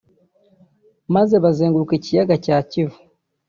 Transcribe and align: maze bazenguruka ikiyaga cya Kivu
maze 1.15 1.35
bazenguruka 1.43 1.93
ikiyaga 1.99 2.35
cya 2.45 2.57
Kivu 2.69 2.97